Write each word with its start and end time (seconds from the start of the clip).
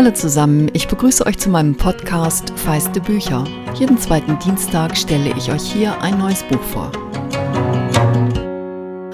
Hallo 0.00 0.12
zusammen, 0.12 0.70
ich 0.72 0.88
begrüße 0.88 1.26
euch 1.26 1.36
zu 1.36 1.50
meinem 1.50 1.76
Podcast 1.76 2.58
Feiste 2.58 3.02
Bücher. 3.02 3.44
Jeden 3.74 3.98
zweiten 3.98 4.38
Dienstag 4.38 4.96
stelle 4.96 5.36
ich 5.36 5.52
euch 5.52 5.70
hier 5.70 6.00
ein 6.00 6.16
neues 6.16 6.42
Buch 6.44 6.62
vor. 6.62 6.90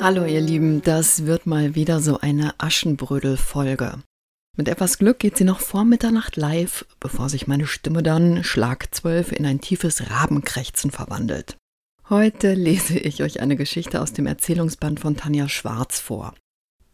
Hallo 0.01 0.25
ihr 0.27 0.41
Lieben, 0.41 0.83
das 0.83 1.27
wird 1.27 1.45
mal 1.45 1.75
wieder 1.75 1.99
so 1.99 2.21
eine 2.21 2.55
Aschenbrödel-Folge. 2.59 3.95
Mit 4.57 4.69
etwas 4.69 4.99
Glück 4.99 5.19
geht 5.19 5.37
sie 5.37 5.43
noch 5.43 5.59
vor 5.59 5.85
Mitternacht 5.85 6.37
live, 6.37 6.87
bevor 7.01 7.31
sich 7.31 7.49
meine 7.49 7.67
Stimme 7.67 8.05
dann 8.05 8.45
Schlag 8.45 8.95
12 8.95 9.33
in 9.33 9.45
ein 9.45 9.61
tiefes 9.61 10.09
Rabenkrächzen 10.09 10.93
verwandelt. 10.93 11.57
Heute 12.11 12.55
lese 12.55 12.97
ich 12.97 13.25
euch 13.25 13.41
eine 13.41 13.57
Geschichte 13.57 14.01
aus 14.01 14.13
dem 14.13 14.27
Erzählungsband 14.27 15.01
von 15.01 15.17
Tanja 15.17 15.49
Schwarz 15.49 15.99
vor. 15.99 16.33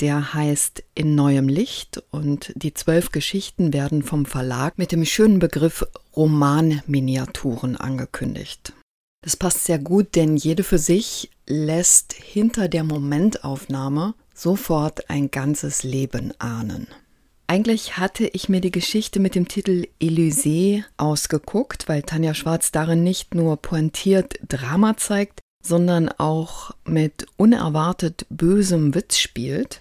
Der 0.03 0.34
heißt 0.34 0.82
In 0.96 1.14
neuem 1.14 1.49
Licht 1.49 2.03
und 2.11 2.53
die 2.57 2.75
zwölf 2.75 3.13
Geschichten 3.13 3.72
werden 3.72 4.03
vom 4.03 4.26
Verlag 4.26 4.76
mit 4.76 4.90
dem 4.90 5.04
schönen 5.04 5.39
Begriff 5.39 5.86
Romanminiaturen 6.17 7.76
angekündigt. 7.76 8.73
Das 9.23 9.36
passt 9.36 9.64
sehr 9.64 9.79
gut, 9.79 10.17
denn 10.17 10.36
jede 10.36 10.64
für 10.64 10.79
sich 10.79 11.31
lässt 11.46 12.14
hinter 12.14 12.67
der 12.67 12.82
Momentaufnahme 12.82 14.14
sofort 14.35 15.09
ein 15.09 15.31
ganzes 15.31 15.85
Leben 15.85 16.34
ahnen. 16.40 16.89
Eigentlich 17.46 17.96
hatte 17.96 18.26
ich 18.26 18.48
mir 18.48 18.61
die 18.61 18.73
Geschichte 18.73 19.21
mit 19.21 19.37
dem 19.37 19.46
Titel 19.46 19.87
Elysée 20.00 20.82
ausgeguckt, 20.96 21.89
weil 21.89 22.03
Tanja 22.03 22.34
Schwarz 22.34 22.73
darin 22.73 23.04
nicht 23.04 23.37
nur 23.37 23.57
pointiert 23.57 24.40
Drama 24.48 24.96
zeigt, 24.96 25.39
sondern 25.64 26.09
auch 26.09 26.73
mit 26.84 27.26
unerwartet 27.37 28.26
bösem 28.31 28.96
Witz 28.96 29.18
spielt. 29.18 29.81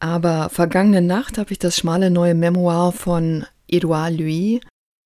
Aber 0.00 0.48
vergangene 0.50 1.02
Nacht 1.02 1.38
habe 1.38 1.52
ich 1.52 1.58
das 1.58 1.76
schmale 1.76 2.10
neue 2.10 2.34
Memoir 2.34 2.92
von 2.92 3.46
Edouard 3.66 4.12
Louis, 4.12 4.60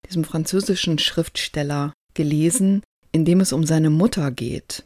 diesem 0.07 0.25
französischen 0.25 0.99
Schriftsteller, 0.99 1.93
gelesen, 2.15 2.83
in 3.11 3.25
dem 3.25 3.41
es 3.41 3.53
um 3.53 3.65
seine 3.65 3.91
Mutter 3.91 4.31
geht. 4.31 4.85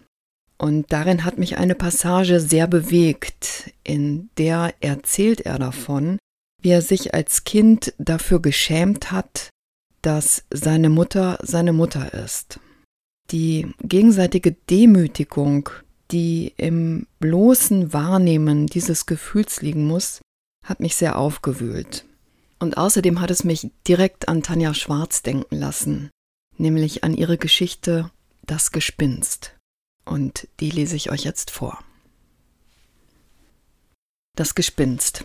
Und 0.58 0.92
darin 0.92 1.24
hat 1.24 1.38
mich 1.38 1.58
eine 1.58 1.74
Passage 1.74 2.40
sehr 2.40 2.66
bewegt, 2.66 3.72
in 3.84 4.30
der 4.38 4.74
erzählt 4.80 5.42
er 5.42 5.58
davon, 5.58 6.18
wie 6.62 6.70
er 6.70 6.82
sich 6.82 7.14
als 7.14 7.44
Kind 7.44 7.92
dafür 7.98 8.40
geschämt 8.40 9.12
hat, 9.12 9.50
dass 10.02 10.44
seine 10.50 10.88
Mutter 10.88 11.38
seine 11.42 11.72
Mutter 11.72 12.14
ist. 12.14 12.60
Die 13.30 13.74
gegenseitige 13.82 14.52
Demütigung, 14.52 15.68
die 16.10 16.54
im 16.56 17.06
bloßen 17.18 17.92
Wahrnehmen 17.92 18.66
dieses 18.66 19.06
Gefühls 19.06 19.62
liegen 19.62 19.86
muss, 19.86 20.20
hat 20.64 20.80
mich 20.80 20.96
sehr 20.96 21.18
aufgewühlt. 21.18 22.04
Und 22.58 22.78
außerdem 22.78 23.20
hat 23.20 23.30
es 23.30 23.44
mich 23.44 23.70
direkt 23.86 24.28
an 24.28 24.42
Tanja 24.42 24.72
Schwarz 24.74 25.22
denken 25.22 25.56
lassen, 25.56 26.10
nämlich 26.56 27.04
an 27.04 27.14
ihre 27.14 27.38
Geschichte 27.38 28.10
Das 28.46 28.70
Gespinst. 28.70 29.56
Und 30.04 30.48
die 30.60 30.70
lese 30.70 30.96
ich 30.96 31.10
euch 31.10 31.24
jetzt 31.24 31.50
vor. 31.50 31.82
Das 34.36 34.54
Gespinst. 34.54 35.24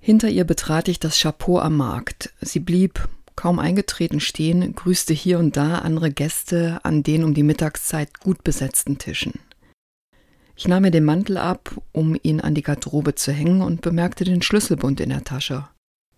Hinter 0.00 0.28
ihr 0.28 0.44
betrat 0.44 0.88
ich 0.88 0.98
das 0.98 1.20
Chapeau 1.20 1.58
am 1.58 1.76
Markt. 1.76 2.32
Sie 2.40 2.60
blieb, 2.60 3.08
kaum 3.38 3.60
eingetreten 3.60 4.18
stehen, 4.18 4.74
grüßte 4.74 5.14
hier 5.14 5.38
und 5.38 5.56
da 5.56 5.78
andere 5.78 6.10
Gäste 6.10 6.80
an 6.82 7.04
den 7.04 7.22
um 7.22 7.34
die 7.34 7.44
Mittagszeit 7.44 8.18
gut 8.18 8.42
besetzten 8.42 8.98
Tischen. 8.98 9.34
Ich 10.56 10.66
nahm 10.66 10.82
mir 10.82 10.90
den 10.90 11.04
Mantel 11.04 11.36
ab, 11.36 11.80
um 11.92 12.18
ihn 12.20 12.40
an 12.40 12.56
die 12.56 12.62
Garderobe 12.62 13.14
zu 13.14 13.30
hängen 13.30 13.62
und 13.62 13.80
bemerkte 13.80 14.24
den 14.24 14.42
Schlüsselbund 14.42 14.98
in 14.98 15.10
der 15.10 15.22
Tasche. 15.22 15.68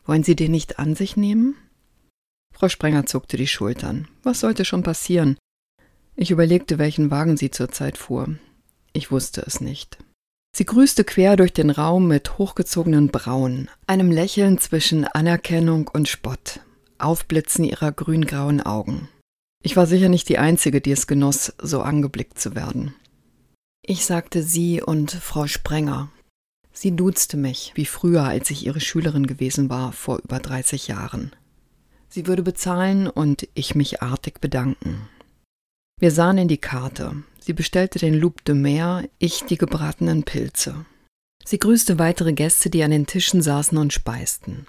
Wollen 0.06 0.22
Sie 0.22 0.34
den 0.34 0.50
nicht 0.50 0.78
an 0.78 0.94
sich 0.94 1.18
nehmen? 1.18 1.56
Frau 2.54 2.70
Sprenger 2.70 3.04
zuckte 3.04 3.36
die 3.36 3.46
Schultern. 3.46 4.08
Was 4.22 4.40
sollte 4.40 4.64
schon 4.64 4.82
passieren? 4.82 5.36
Ich 6.16 6.30
überlegte, 6.30 6.78
welchen 6.78 7.10
Wagen 7.10 7.36
sie 7.36 7.50
zurzeit 7.50 7.98
fuhr. 7.98 8.34
Ich 8.94 9.10
wusste 9.10 9.42
es 9.46 9.60
nicht. 9.60 9.98
Sie 10.56 10.64
grüßte 10.64 11.04
quer 11.04 11.36
durch 11.36 11.52
den 11.52 11.68
Raum 11.68 12.08
mit 12.08 12.38
hochgezogenen 12.38 13.08
Brauen, 13.08 13.68
einem 13.86 14.10
Lächeln 14.10 14.56
zwischen 14.56 15.04
Anerkennung 15.04 15.86
und 15.88 16.08
Spott. 16.08 16.60
Aufblitzen 17.02 17.64
ihrer 17.64 17.92
grüngrauen 17.92 18.60
Augen. 18.60 19.08
Ich 19.62 19.76
war 19.76 19.86
sicher 19.86 20.08
nicht 20.08 20.28
die 20.28 20.38
Einzige, 20.38 20.80
die 20.80 20.92
es 20.92 21.06
genoss, 21.06 21.52
so 21.60 21.82
angeblickt 21.82 22.38
zu 22.38 22.54
werden. 22.54 22.94
Ich 23.82 24.06
sagte 24.06 24.42
Sie 24.42 24.82
und 24.82 25.10
Frau 25.10 25.46
Sprenger. 25.46 26.10
Sie 26.72 26.94
duzte 26.94 27.36
mich, 27.36 27.72
wie 27.74 27.86
früher, 27.86 28.24
als 28.24 28.50
ich 28.50 28.64
ihre 28.64 28.80
Schülerin 28.80 29.26
gewesen 29.26 29.68
war, 29.68 29.92
vor 29.92 30.18
über 30.22 30.38
30 30.38 30.88
Jahren. 30.88 31.32
Sie 32.08 32.26
würde 32.26 32.42
bezahlen 32.42 33.06
und 33.06 33.48
ich 33.54 33.74
mich 33.74 34.02
artig 34.02 34.40
bedanken. 34.40 35.08
Wir 36.00 36.10
sahen 36.10 36.38
in 36.38 36.48
die 36.48 36.58
Karte. 36.58 37.22
Sie 37.40 37.52
bestellte 37.52 37.98
den 37.98 38.14
Loup 38.14 38.44
de 38.44 38.54
Mer, 38.54 39.08
ich 39.18 39.44
die 39.44 39.58
gebratenen 39.58 40.24
Pilze. 40.24 40.86
Sie 41.44 41.58
grüßte 41.58 41.98
weitere 41.98 42.32
Gäste, 42.32 42.70
die 42.70 42.82
an 42.82 42.90
den 42.90 43.06
Tischen 43.06 43.42
saßen 43.42 43.76
und 43.76 43.92
speisten. 43.92 44.66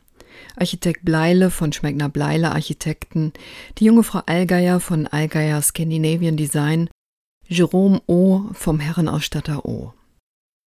Architekt 0.56 1.06
Bleile 1.06 1.52
von 1.52 1.74
Schmeckner 1.74 2.10
Bleile 2.10 2.52
Architekten, 2.52 3.34
die 3.78 3.86
junge 3.86 4.04
Frau 4.04 4.22
Allgeier 4.26 4.80
von 4.80 5.08
Allgeier 5.08 5.62
Scandinavian 5.62 6.38
Design, 6.38 6.90
Jerome 7.48 8.02
O. 8.08 8.46
vom 8.54 8.80
Herrenausstatter 8.80 9.66
O. 9.66 9.94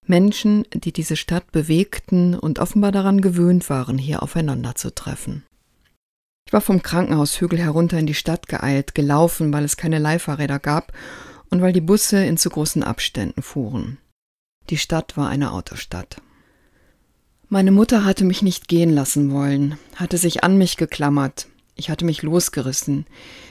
Menschen, 0.06 0.64
die 0.74 0.92
diese 0.92 1.16
Stadt 1.16 1.50
bewegten 1.50 2.34
und 2.34 2.58
offenbar 2.58 2.92
daran 2.92 3.20
gewöhnt 3.20 3.70
waren, 3.70 3.96
hier 3.96 4.22
aufeinander 4.22 4.74
zu 4.74 4.94
treffen. 4.94 5.44
Ich 6.46 6.52
war 6.52 6.60
vom 6.60 6.82
Krankenhaushügel 6.82 7.58
herunter 7.58 7.98
in 7.98 8.06
die 8.06 8.14
Stadt 8.14 8.48
geeilt, 8.48 8.94
gelaufen, 8.94 9.52
weil 9.52 9.64
es 9.64 9.78
keine 9.78 9.98
Leihfahrräder 9.98 10.58
gab 10.58 10.92
und 11.48 11.62
weil 11.62 11.72
die 11.72 11.80
Busse 11.80 12.24
in 12.24 12.36
zu 12.36 12.50
großen 12.50 12.82
Abständen 12.82 13.42
fuhren. 13.42 13.98
Die 14.70 14.76
Stadt 14.76 15.16
war 15.16 15.28
eine 15.28 15.52
Autostadt. 15.52 16.20
Meine 17.48 17.72
Mutter 17.72 18.04
hatte 18.04 18.24
mich 18.24 18.42
nicht 18.42 18.68
gehen 18.68 18.90
lassen 18.90 19.30
wollen, 19.30 19.78
hatte 19.96 20.18
sich 20.18 20.42
an 20.44 20.56
mich 20.56 20.76
geklammert. 20.76 21.46
Ich 21.76 21.90
hatte 21.90 22.04
mich 22.04 22.22
losgerissen, 22.22 23.06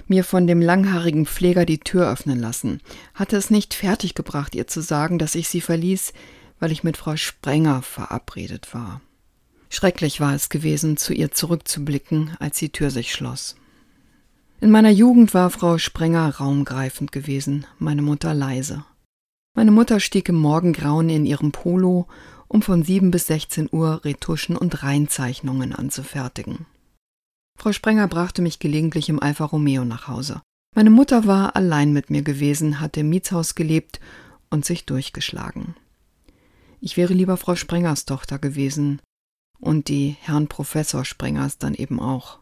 mir 0.07 0.23
von 0.23 0.47
dem 0.47 0.61
langhaarigen 0.61 1.25
Pfleger 1.25 1.65
die 1.65 1.79
Tür 1.79 2.09
öffnen 2.09 2.39
lassen, 2.39 2.81
hatte 3.13 3.35
es 3.35 3.49
nicht 3.49 3.73
fertiggebracht, 3.73 4.55
ihr 4.55 4.65
zu 4.65 4.81
sagen, 4.81 5.19
dass 5.19 5.35
ich 5.35 5.49
sie 5.49 5.61
verließ, 5.61 6.13
weil 6.59 6.71
ich 6.71 6.83
mit 6.83 6.95
Frau 6.95 7.17
Sprenger 7.17 7.81
verabredet 7.81 8.73
war. 8.73 9.01
Schrecklich 9.69 10.21
war 10.21 10.33
es 10.33 10.49
gewesen, 10.49 10.97
zu 10.97 11.13
ihr 11.13 11.31
zurückzublicken, 11.31 12.31
als 12.39 12.59
die 12.59 12.69
Tür 12.69 12.91
sich 12.91 13.11
schloss. 13.11 13.55
In 14.61 14.71
meiner 14.71 14.91
Jugend 14.91 15.33
war 15.33 15.49
Frau 15.49 15.77
Sprenger 15.77 16.29
raumgreifend 16.29 17.11
gewesen, 17.11 17.65
meine 17.77 18.01
Mutter 18.01 18.33
leise. 18.33 18.85
Meine 19.55 19.71
Mutter 19.71 19.99
stieg 19.99 20.29
im 20.29 20.35
Morgengrauen 20.35 21.09
in 21.09 21.25
ihrem 21.25 21.51
Polo 21.51 22.07
um 22.53 22.61
von 22.61 22.83
7 22.83 23.09
bis 23.09 23.27
16 23.27 23.69
Uhr 23.71 24.05
Retuschen 24.05 24.55
und 24.55 24.83
Reinzeichnungen 24.83 25.73
anzufertigen. 25.73 26.67
Frau 27.59 27.71
Sprenger 27.71 28.07
brachte 28.07 28.43
mich 28.43 28.59
gelegentlich 28.59 29.09
im 29.09 29.21
Alfa 29.21 29.45
Romeo 29.45 29.83
nach 29.85 30.07
Hause. 30.07 30.41
Meine 30.75 30.91
Mutter 30.91 31.25
war 31.25 31.55
allein 31.55 31.93
mit 31.93 32.11
mir 32.11 32.21
gewesen, 32.21 32.79
hatte 32.79 32.99
im 32.99 33.09
Mietshaus 33.09 33.55
gelebt 33.55 33.99
und 34.51 34.65
sich 34.65 34.85
durchgeschlagen. 34.85 35.75
Ich 36.79 36.95
wäre 36.95 37.13
lieber 37.13 37.37
Frau 37.37 37.55
Sprengers 37.55 38.05
Tochter 38.05 38.37
gewesen 38.37 39.01
und 39.59 39.87
die 39.87 40.15
Herrn 40.21 40.47
Professor 40.47 41.05
Sprengers 41.05 41.57
dann 41.57 41.73
eben 41.73 41.99
auch. 41.99 42.37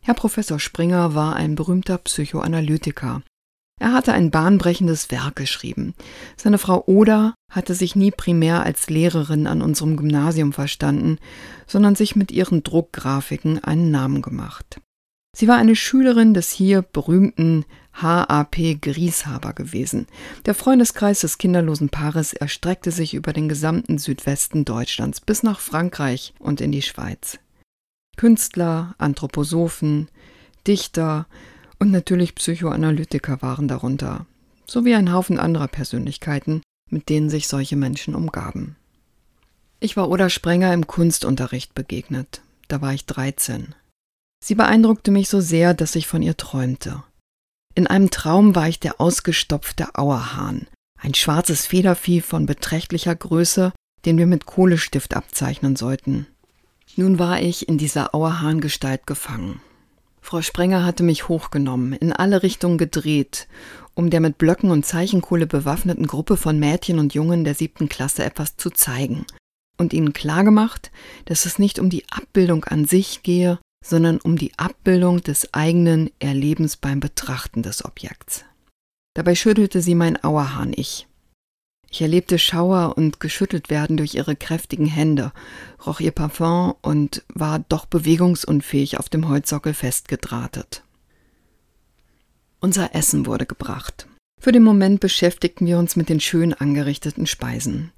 Herr 0.00 0.14
Professor 0.14 0.58
Springer 0.58 1.14
war 1.14 1.36
ein 1.36 1.56
berühmter 1.56 1.98
Psychoanalytiker, 1.98 3.22
er 3.78 3.92
hatte 3.92 4.12
ein 4.12 4.30
bahnbrechendes 4.30 5.10
Werk 5.10 5.36
geschrieben. 5.36 5.94
Seine 6.36 6.58
Frau 6.58 6.84
Oda 6.86 7.34
hatte 7.50 7.74
sich 7.74 7.94
nie 7.94 8.10
primär 8.10 8.62
als 8.62 8.88
Lehrerin 8.88 9.46
an 9.46 9.60
unserem 9.60 9.96
Gymnasium 9.96 10.52
verstanden, 10.52 11.18
sondern 11.66 11.94
sich 11.94 12.16
mit 12.16 12.32
ihren 12.32 12.62
Druckgrafiken 12.62 13.62
einen 13.62 13.90
Namen 13.90 14.22
gemacht. 14.22 14.80
Sie 15.36 15.48
war 15.48 15.58
eine 15.58 15.76
Schülerin 15.76 16.32
des 16.32 16.50
hier 16.50 16.80
berühmten 16.80 17.66
HAP 17.92 18.80
Grieshaber 18.80 19.52
gewesen. 19.52 20.06
Der 20.46 20.54
Freundeskreis 20.54 21.20
des 21.20 21.36
kinderlosen 21.36 21.90
Paares 21.90 22.32
erstreckte 22.32 22.90
sich 22.90 23.12
über 23.12 23.34
den 23.34 23.46
gesamten 23.46 23.98
Südwesten 23.98 24.64
Deutschlands 24.64 25.20
bis 25.20 25.42
nach 25.42 25.60
Frankreich 25.60 26.32
und 26.38 26.62
in 26.62 26.72
die 26.72 26.80
Schweiz. 26.80 27.38
Künstler, 28.16 28.94
Anthroposophen, 28.96 30.08
Dichter, 30.66 31.26
und 31.78 31.90
natürlich 31.90 32.34
Psychoanalytiker 32.34 33.42
waren 33.42 33.68
darunter, 33.68 34.26
sowie 34.66 34.94
ein 34.94 35.12
Haufen 35.12 35.38
anderer 35.38 35.68
Persönlichkeiten, 35.68 36.62
mit 36.90 37.08
denen 37.08 37.30
sich 37.30 37.48
solche 37.48 37.76
Menschen 37.76 38.14
umgaben. 38.14 38.76
Ich 39.80 39.96
war 39.96 40.08
Oda 40.08 40.30
Sprenger 40.30 40.72
im 40.72 40.86
Kunstunterricht 40.86 41.74
begegnet. 41.74 42.40
Da 42.68 42.80
war 42.80 42.94
ich 42.94 43.04
13. 43.06 43.74
Sie 44.42 44.54
beeindruckte 44.54 45.10
mich 45.10 45.28
so 45.28 45.40
sehr, 45.40 45.74
dass 45.74 45.96
ich 45.96 46.06
von 46.06 46.22
ihr 46.22 46.36
träumte. 46.36 47.02
In 47.74 47.86
einem 47.86 48.10
Traum 48.10 48.54
war 48.54 48.68
ich 48.68 48.80
der 48.80 49.00
ausgestopfte 49.00 49.94
Auerhahn, 49.94 50.66
ein 50.98 51.14
schwarzes 51.14 51.66
Federvieh 51.66 52.22
von 52.22 52.46
beträchtlicher 52.46 53.14
Größe, 53.14 53.72
den 54.06 54.16
wir 54.18 54.26
mit 54.26 54.46
Kohlestift 54.46 55.14
abzeichnen 55.14 55.76
sollten. 55.76 56.26
Nun 56.96 57.18
war 57.18 57.42
ich 57.42 57.68
in 57.68 57.76
dieser 57.76 58.14
Auerhahn-Gestalt 58.14 59.06
gefangen. 59.06 59.60
Frau 60.26 60.42
Sprenger 60.42 60.84
hatte 60.84 61.04
mich 61.04 61.28
hochgenommen, 61.28 61.92
in 61.92 62.12
alle 62.12 62.42
Richtungen 62.42 62.78
gedreht, 62.78 63.46
um 63.94 64.10
der 64.10 64.18
mit 64.18 64.38
Blöcken 64.38 64.72
und 64.72 64.84
Zeichenkohle 64.84 65.46
bewaffneten 65.46 66.08
Gruppe 66.08 66.36
von 66.36 66.58
Mädchen 66.58 66.98
und 66.98 67.14
Jungen 67.14 67.44
der 67.44 67.54
siebten 67.54 67.88
Klasse 67.88 68.24
etwas 68.24 68.56
zu 68.56 68.70
zeigen 68.70 69.24
und 69.78 69.92
ihnen 69.92 70.12
klargemacht, 70.12 70.90
dass 71.26 71.46
es 71.46 71.60
nicht 71.60 71.78
um 71.78 71.90
die 71.90 72.02
Abbildung 72.10 72.64
an 72.64 72.86
sich 72.86 73.22
gehe, 73.22 73.60
sondern 73.84 74.18
um 74.18 74.36
die 74.36 74.50
Abbildung 74.58 75.20
des 75.20 75.54
eigenen 75.54 76.10
Erlebens 76.18 76.76
beim 76.76 76.98
Betrachten 76.98 77.62
des 77.62 77.84
Objekts. 77.84 78.44
Dabei 79.14 79.36
schüttelte 79.36 79.80
sie 79.80 79.94
mein 79.94 80.20
Auerhahn-Ich. 80.24 81.06
Ich 81.06 81.15
erlebte 82.00 82.38
Schauer 82.38 82.96
und 82.96 83.20
geschüttelt 83.20 83.70
werden 83.70 83.96
durch 83.96 84.14
ihre 84.14 84.36
kräftigen 84.36 84.86
Hände, 84.86 85.32
roch 85.86 86.00
ihr 86.00 86.10
Parfum 86.10 86.74
und 86.82 87.22
war 87.34 87.60
doch 87.60 87.86
bewegungsunfähig 87.86 88.98
auf 88.98 89.08
dem 89.08 89.28
Holzsockel 89.28 89.74
festgedrahtet. 89.74 90.82
Unser 92.60 92.94
Essen 92.94 93.26
wurde 93.26 93.46
gebracht. 93.46 94.06
Für 94.40 94.52
den 94.52 94.62
Moment 94.62 95.00
beschäftigten 95.00 95.66
wir 95.66 95.78
uns 95.78 95.96
mit 95.96 96.08
den 96.08 96.20
schön 96.20 96.52
angerichteten 96.52 97.26
Speisen. 97.26 97.92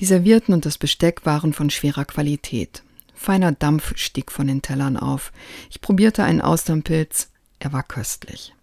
Die 0.00 0.06
Servierten 0.06 0.54
und 0.54 0.66
das 0.66 0.78
Besteck 0.78 1.24
waren 1.24 1.52
von 1.52 1.70
schwerer 1.70 2.04
Qualität. 2.04 2.82
Feiner 3.14 3.52
Dampf 3.52 3.96
stieg 3.96 4.32
von 4.32 4.46
den 4.46 4.62
Tellern 4.62 4.96
auf. 4.96 5.32
Ich 5.70 5.80
probierte 5.80 6.24
einen 6.24 6.40
Austernpilz. 6.40 7.30
Er 7.58 7.72
war 7.72 7.82
köstlich. 7.82 8.53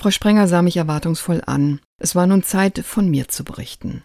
Frau 0.00 0.10
Sprenger 0.10 0.48
sah 0.48 0.62
mich 0.62 0.78
erwartungsvoll 0.78 1.42
an. 1.44 1.78
Es 1.98 2.14
war 2.14 2.26
nun 2.26 2.42
Zeit, 2.42 2.78
von 2.78 3.10
mir 3.10 3.28
zu 3.28 3.44
berichten. 3.44 4.02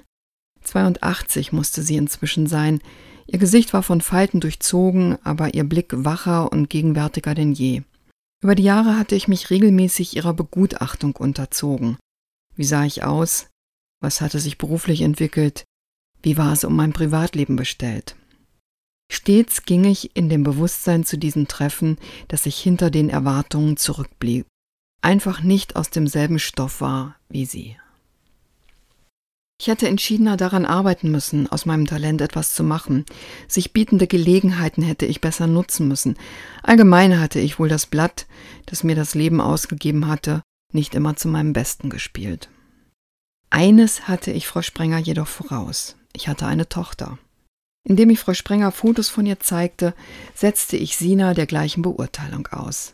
82 0.64 1.54
musste 1.54 1.82
sie 1.84 1.96
inzwischen 1.96 2.48
sein. 2.48 2.82
Ihr 3.28 3.40
Gesicht 3.40 3.72
war 3.72 3.82
von 3.82 4.02
Falten 4.02 4.42
durchzogen, 4.42 5.18
aber 5.24 5.54
ihr 5.54 5.64
Blick 5.64 5.94
wacher 5.96 6.52
und 6.52 6.70
gegenwärtiger 6.70 7.34
denn 7.34 7.54
je. 7.54 7.84
Über 8.44 8.56
die 8.56 8.64
Jahre 8.64 9.00
hatte 9.00 9.16
ich 9.16 9.30
mich 9.30 9.50
regelmäßig 9.50 10.18
ihrer 10.18 10.34
Begutachtung 10.34 11.16
unterzogen. 11.16 11.96
Wie 12.58 12.66
sah 12.66 12.84
ich 12.84 13.06
aus? 13.06 13.48
Was 14.02 14.20
hatte 14.20 14.42
sich 14.42 14.58
beruflich 14.58 15.00
entwickelt? 15.00 15.64
Wie 16.22 16.36
war 16.36 16.52
es 16.52 16.66
um 16.66 16.76
mein 16.76 16.92
Privatleben 16.92 17.56
bestellt? 17.56 18.18
Stets 19.10 19.64
ging 19.64 19.86
ich 19.86 20.14
in 20.18 20.28
dem 20.28 20.44
Bewusstsein 20.44 21.06
zu 21.06 21.18
diesen 21.18 21.48
Treffen, 21.48 21.98
dass 22.28 22.46
ich 22.48 22.58
hinter 22.58 22.90
den 22.90 23.10
Erwartungen 23.10 23.78
zurückblieb, 23.78 24.46
einfach 25.06 25.42
nicht 25.44 25.76
aus 25.76 25.92
demselben 25.92 26.40
Stoff 26.40 26.82
war 26.82 27.16
wie 27.30 27.46
sie. 27.46 27.78
Ich 29.62 29.68
hätte 29.68 29.88
entschiedener 29.88 30.36
daran 30.36 30.66
arbeiten 30.66 31.12
müssen, 31.12 31.48
aus 31.48 31.66
meinem 31.66 31.86
Talent 31.86 32.20
etwas 32.20 32.54
zu 32.54 32.64
machen. 32.64 33.06
Sich 33.48 33.72
bietende 33.72 34.06
Gelegenheiten 34.06 34.84
hätte 34.84 35.06
ich 35.06 35.22
besser 35.22 35.48
nutzen 35.48 35.88
müssen. 35.88 36.18
Allgemein 36.62 37.20
hatte 37.20 37.40
ich 37.40 37.58
wohl 37.58 37.70
das 37.70 37.86
Blatt, 37.86 38.26
das 38.66 38.84
mir 38.84 38.96
das 38.96 39.16
Leben 39.16 39.40
ausgegeben 39.40 40.08
hatte, 40.08 40.42
nicht 40.74 40.94
immer 40.94 41.16
zu 41.16 41.30
meinem 41.30 41.54
Besten 41.54 41.90
gespielt. 41.90 42.50
Eines 43.50 44.10
hatte 44.10 44.32
ich 44.32 44.48
Frau 44.48 44.62
Sprenger 44.62 44.98
jedoch 44.98 45.28
voraus. 45.28 45.96
Ich 46.14 46.28
hatte 46.28 46.48
eine 46.48 46.68
Tochter. 46.68 47.18
Indem 47.88 48.10
ich 48.10 48.20
Frau 48.20 48.34
Sprenger 48.34 48.72
Fotos 48.72 49.08
von 49.08 49.26
ihr 49.26 49.40
zeigte, 49.40 49.94
setzte 50.34 50.76
ich 50.76 50.98
Sina 50.98 51.34
der 51.34 51.46
gleichen 51.46 51.82
Beurteilung 51.82 52.48
aus. 52.48 52.94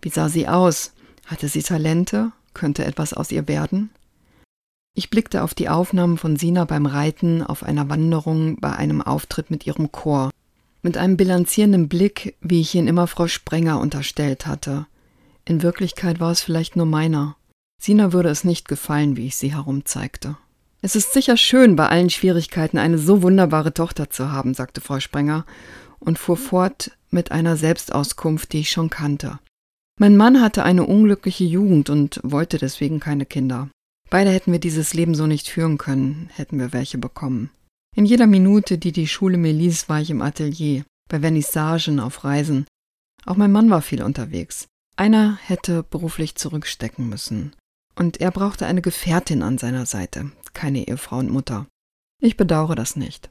Wie 0.00 0.08
sah 0.08 0.28
sie 0.28 0.48
aus? 0.48 0.94
Hatte 1.26 1.48
sie 1.48 1.62
Talente? 1.62 2.32
Könnte 2.54 2.84
etwas 2.84 3.14
aus 3.14 3.32
ihr 3.32 3.48
werden? 3.48 3.90
Ich 4.94 5.08
blickte 5.08 5.42
auf 5.42 5.54
die 5.54 5.70
Aufnahmen 5.70 6.18
von 6.18 6.36
Sina 6.36 6.64
beim 6.64 6.84
Reiten, 6.84 7.42
auf 7.42 7.62
einer 7.62 7.88
Wanderung, 7.88 8.60
bei 8.60 8.72
einem 8.74 9.00
Auftritt 9.00 9.50
mit 9.50 9.66
ihrem 9.66 9.90
Chor. 9.90 10.30
Mit 10.82 10.98
einem 10.98 11.16
bilanzierenden 11.16 11.88
Blick, 11.88 12.36
wie 12.40 12.60
ich 12.60 12.74
ihn 12.74 12.88
immer 12.88 13.06
Frau 13.06 13.26
Sprenger 13.26 13.80
unterstellt 13.80 14.46
hatte. 14.46 14.86
In 15.44 15.62
Wirklichkeit 15.62 16.20
war 16.20 16.30
es 16.30 16.42
vielleicht 16.42 16.76
nur 16.76 16.86
meiner. 16.86 17.36
Sina 17.80 18.12
würde 18.12 18.28
es 18.28 18.44
nicht 18.44 18.68
gefallen, 18.68 19.16
wie 19.16 19.26
ich 19.26 19.36
sie 19.36 19.54
herumzeigte. 19.54 20.36
Es 20.82 20.96
ist 20.96 21.12
sicher 21.12 21.36
schön, 21.36 21.76
bei 21.76 21.88
allen 21.88 22.10
Schwierigkeiten 22.10 22.76
eine 22.76 22.98
so 22.98 23.22
wunderbare 23.22 23.72
Tochter 23.72 24.10
zu 24.10 24.30
haben, 24.30 24.52
sagte 24.52 24.80
Frau 24.80 25.00
Sprenger 25.00 25.46
und 26.00 26.18
fuhr 26.18 26.36
fort 26.36 26.90
mit 27.10 27.30
einer 27.30 27.56
Selbstauskunft, 27.56 28.52
die 28.52 28.60
ich 28.60 28.70
schon 28.70 28.90
kannte. 28.90 29.38
Mein 30.02 30.16
Mann 30.16 30.40
hatte 30.40 30.64
eine 30.64 30.84
unglückliche 30.84 31.44
Jugend 31.44 31.88
und 31.88 32.18
wollte 32.24 32.58
deswegen 32.58 32.98
keine 32.98 33.24
Kinder. 33.24 33.68
Beide 34.10 34.30
hätten 34.30 34.50
wir 34.50 34.58
dieses 34.58 34.94
Leben 34.94 35.14
so 35.14 35.28
nicht 35.28 35.48
führen 35.48 35.78
können, 35.78 36.28
hätten 36.34 36.58
wir 36.58 36.72
welche 36.72 36.98
bekommen. 36.98 37.50
In 37.94 38.04
jeder 38.04 38.26
Minute, 38.26 38.78
die 38.78 38.90
die 38.90 39.06
Schule 39.06 39.38
mir 39.38 39.52
ließ, 39.52 39.88
war 39.88 40.00
ich 40.00 40.10
im 40.10 40.20
Atelier, 40.20 40.82
bei 41.08 41.20
Vernissagen, 41.20 42.00
auf 42.00 42.24
Reisen. 42.24 42.66
Auch 43.26 43.36
mein 43.36 43.52
Mann 43.52 43.70
war 43.70 43.80
viel 43.80 44.02
unterwegs. 44.02 44.66
Einer 44.96 45.38
hätte 45.40 45.84
beruflich 45.84 46.34
zurückstecken 46.34 47.08
müssen. 47.08 47.54
Und 47.94 48.20
er 48.20 48.32
brauchte 48.32 48.66
eine 48.66 48.82
Gefährtin 48.82 49.44
an 49.44 49.56
seiner 49.56 49.86
Seite, 49.86 50.32
keine 50.52 50.88
Ehefrau 50.88 51.18
und 51.18 51.30
Mutter. 51.30 51.68
Ich 52.20 52.36
bedauere 52.36 52.74
das 52.74 52.96
nicht. 52.96 53.30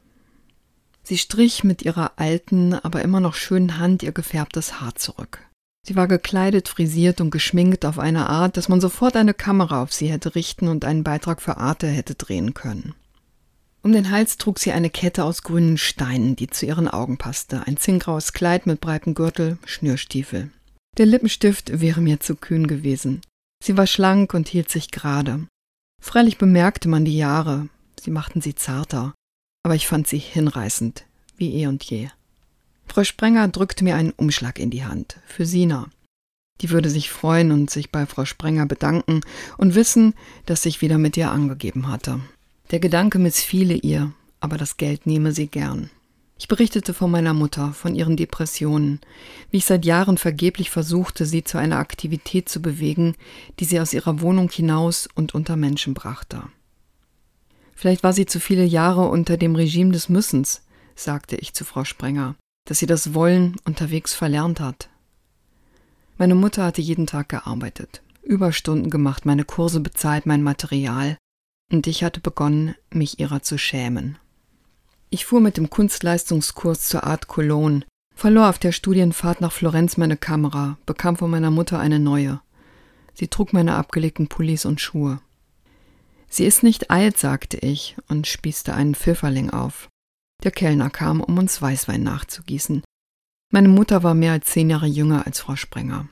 Sie 1.02 1.18
strich 1.18 1.64
mit 1.64 1.82
ihrer 1.82 2.12
alten, 2.16 2.72
aber 2.72 3.02
immer 3.02 3.20
noch 3.20 3.34
schönen 3.34 3.76
Hand 3.78 4.02
ihr 4.02 4.12
gefärbtes 4.12 4.80
Haar 4.80 4.94
zurück. 4.94 5.46
Sie 5.84 5.96
war 5.96 6.06
gekleidet, 6.06 6.68
frisiert 6.68 7.20
und 7.20 7.30
geschminkt 7.30 7.84
auf 7.84 7.98
eine 7.98 8.28
Art, 8.28 8.56
dass 8.56 8.68
man 8.68 8.80
sofort 8.80 9.16
eine 9.16 9.34
Kamera 9.34 9.82
auf 9.82 9.92
sie 9.92 10.06
hätte 10.06 10.34
richten 10.34 10.68
und 10.68 10.84
einen 10.84 11.02
Beitrag 11.02 11.42
für 11.42 11.56
Arte 11.56 11.88
hätte 11.88 12.14
drehen 12.14 12.54
können. 12.54 12.94
Um 13.82 13.92
den 13.92 14.10
Hals 14.10 14.36
trug 14.36 14.60
sie 14.60 14.70
eine 14.70 14.90
Kette 14.90 15.24
aus 15.24 15.42
grünen 15.42 15.76
Steinen, 15.76 16.36
die 16.36 16.46
zu 16.46 16.66
ihren 16.66 16.86
Augen 16.86 17.18
passte, 17.18 17.66
ein 17.66 17.76
zinngraues 17.76 18.32
Kleid 18.32 18.66
mit 18.66 18.80
breitem 18.80 19.14
Gürtel, 19.14 19.58
Schnürstiefel. 19.64 20.50
Der 20.98 21.06
Lippenstift 21.06 21.80
wäre 21.80 22.00
mir 22.00 22.20
zu 22.20 22.36
kühn 22.36 22.68
gewesen. 22.68 23.22
Sie 23.64 23.76
war 23.76 23.88
schlank 23.88 24.34
und 24.34 24.48
hielt 24.48 24.70
sich 24.70 24.92
gerade. 24.92 25.48
Freilich 26.00 26.38
bemerkte 26.38 26.88
man 26.88 27.04
die 27.04 27.16
Jahre, 27.16 27.68
sie 28.00 28.10
machten 28.12 28.40
sie 28.40 28.54
zarter, 28.54 29.14
aber 29.64 29.74
ich 29.74 29.88
fand 29.88 30.06
sie 30.06 30.18
hinreißend, 30.18 31.04
wie 31.36 31.54
eh 31.54 31.66
und 31.66 31.82
je. 31.82 32.08
Frau 32.86 33.04
Sprenger 33.04 33.48
drückte 33.48 33.84
mir 33.84 33.96
einen 33.96 34.12
Umschlag 34.12 34.58
in 34.58 34.70
die 34.70 34.84
Hand 34.84 35.18
für 35.26 35.46
Sina. 35.46 35.88
Die 36.60 36.70
würde 36.70 36.90
sich 36.90 37.10
freuen 37.10 37.50
und 37.50 37.70
sich 37.70 37.90
bei 37.90 38.06
Frau 38.06 38.24
Sprenger 38.24 38.66
bedanken 38.66 39.20
und 39.58 39.74
wissen, 39.74 40.14
dass 40.46 40.64
ich 40.66 40.80
wieder 40.80 40.98
mit 40.98 41.16
ihr 41.16 41.30
angegeben 41.30 41.88
hatte. 41.88 42.20
Der 42.70 42.80
Gedanke 42.80 43.18
missfiele 43.18 43.74
ihr, 43.74 44.12
aber 44.40 44.58
das 44.58 44.76
Geld 44.76 45.06
nehme 45.06 45.32
sie 45.32 45.48
gern. 45.48 45.90
Ich 46.38 46.48
berichtete 46.48 46.92
von 46.94 47.10
meiner 47.10 47.34
Mutter, 47.34 47.72
von 47.72 47.94
ihren 47.94 48.16
Depressionen, 48.16 49.00
wie 49.50 49.58
ich 49.58 49.64
seit 49.64 49.84
Jahren 49.84 50.18
vergeblich 50.18 50.70
versuchte, 50.70 51.24
sie 51.24 51.44
zu 51.44 51.58
einer 51.58 51.78
Aktivität 51.78 52.48
zu 52.48 52.60
bewegen, 52.60 53.14
die 53.60 53.64
sie 53.64 53.78
aus 53.78 53.92
ihrer 53.92 54.20
Wohnung 54.20 54.50
hinaus 54.50 55.08
und 55.14 55.34
unter 55.34 55.56
Menschen 55.56 55.94
brachte. 55.94 56.42
Vielleicht 57.74 58.02
war 58.02 58.12
sie 58.12 58.26
zu 58.26 58.40
viele 58.40 58.64
Jahre 58.64 59.08
unter 59.08 59.36
dem 59.36 59.54
Regime 59.54 59.92
des 59.92 60.08
Müssens, 60.08 60.62
sagte 60.94 61.36
ich 61.36 61.54
zu 61.54 61.64
Frau 61.64 61.84
Sprenger 61.84 62.36
dass 62.64 62.78
sie 62.78 62.86
das 62.86 63.14
Wollen 63.14 63.56
unterwegs 63.64 64.14
verlernt 64.14 64.60
hat. 64.60 64.88
Meine 66.18 66.34
Mutter 66.34 66.64
hatte 66.64 66.80
jeden 66.80 67.06
Tag 67.06 67.28
gearbeitet, 67.28 68.02
Überstunden 68.22 68.90
gemacht, 68.90 69.26
meine 69.26 69.44
Kurse 69.44 69.80
bezahlt, 69.80 70.26
mein 70.26 70.42
Material, 70.42 71.16
und 71.72 71.86
ich 71.86 72.04
hatte 72.04 72.20
begonnen, 72.20 72.74
mich 72.90 73.18
ihrer 73.18 73.42
zu 73.42 73.58
schämen. 73.58 74.18
Ich 75.10 75.26
fuhr 75.26 75.40
mit 75.40 75.56
dem 75.56 75.70
Kunstleistungskurs 75.70 76.88
zur 76.88 77.04
Art 77.04 77.28
Cologne, 77.28 77.84
verlor 78.14 78.48
auf 78.48 78.58
der 78.58 78.72
Studienfahrt 78.72 79.40
nach 79.40 79.52
Florenz 79.52 79.96
meine 79.96 80.16
Kamera, 80.16 80.78
bekam 80.86 81.16
von 81.16 81.30
meiner 81.30 81.50
Mutter 81.50 81.78
eine 81.78 81.98
neue. 81.98 82.40
Sie 83.14 83.28
trug 83.28 83.52
meine 83.52 83.74
abgelegten 83.74 84.28
Pullis 84.28 84.64
und 84.64 84.80
Schuhe. 84.80 85.20
Sie 86.28 86.46
ist 86.46 86.62
nicht 86.62 86.90
alt, 86.90 87.18
sagte 87.18 87.58
ich 87.58 87.96
und 88.08 88.26
spießte 88.26 88.72
einen 88.72 88.94
Pfifferling 88.94 89.50
auf. 89.50 89.90
Der 90.42 90.50
Kellner 90.50 90.90
kam, 90.90 91.20
um 91.20 91.38
uns 91.38 91.60
Weißwein 91.62 92.02
nachzugießen. 92.02 92.82
Meine 93.52 93.68
Mutter 93.68 94.02
war 94.02 94.14
mehr 94.14 94.32
als 94.32 94.46
zehn 94.46 94.70
Jahre 94.70 94.86
jünger 94.86 95.26
als 95.26 95.40
Frau 95.40 95.56
Sprenger. 95.56 96.08